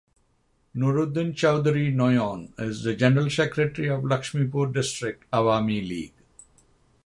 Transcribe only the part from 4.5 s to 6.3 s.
district Awami League.